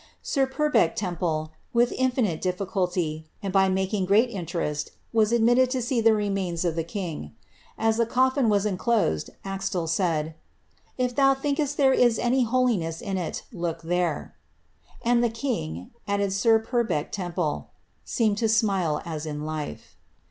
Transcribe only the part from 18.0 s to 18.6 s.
seemed to